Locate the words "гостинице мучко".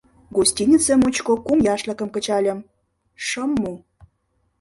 0.35-1.33